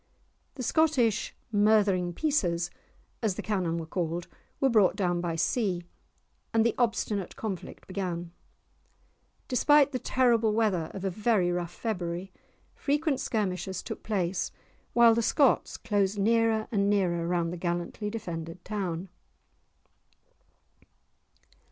The 0.55 0.63
Scottish 0.63 1.35
"murthering 1.51 2.11
pieces," 2.13 2.71
as 3.21 3.35
the 3.35 3.43
cannon 3.43 3.77
were 3.77 3.85
called, 3.85 4.27
were 4.59 4.67
brought 4.67 4.95
down 4.95 5.21
by 5.21 5.35
sea, 5.35 5.83
and 6.55 6.65
the 6.65 6.73
obstinate 6.79 7.35
conflict 7.35 7.85
began. 7.85 8.31
Despite 9.47 9.91
the 9.91 9.99
terrible 9.99 10.53
weather 10.53 10.89
of 10.95 11.05
a 11.05 11.11
very 11.11 11.51
rough 11.51 11.71
February, 11.75 12.31
frequent 12.73 13.19
skirmishes 13.19 13.83
took 13.83 14.01
place, 14.01 14.51
while 14.93 15.13
the 15.13 15.21
Scots 15.21 15.77
closed 15.77 16.17
nearer 16.17 16.67
and 16.71 16.89
nearer 16.89 17.27
round 17.27 17.53
the 17.53 17.57
gallantly 17.57 18.09
defended 18.09 18.65
town. 18.65 19.07